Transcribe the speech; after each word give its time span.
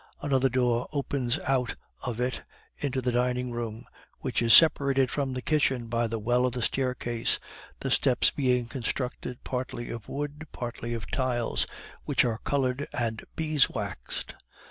Another 0.19 0.49
door 0.49 0.87
opens 0.91 1.37
out 1.41 1.75
of 2.01 2.19
it 2.19 2.41
into 2.75 3.01
the 3.03 3.11
dining 3.11 3.51
room, 3.51 3.85
which 4.21 4.41
is 4.41 4.51
separated 4.51 5.11
from 5.11 5.31
the 5.31 5.43
kitchen 5.43 5.89
by 5.89 6.07
the 6.07 6.17
well 6.17 6.47
of 6.47 6.53
the 6.53 6.63
staircase, 6.63 7.37
the 7.81 7.91
steps 7.91 8.31
being 8.31 8.65
constructed 8.67 9.43
partly 9.43 9.91
of 9.91 10.09
wood, 10.09 10.47
partly 10.51 10.95
of 10.95 11.05
tiles, 11.11 11.67
which 12.03 12.25
are 12.25 12.39
colored 12.43 12.87
and 12.93 13.23
beeswaxed. 13.35 14.33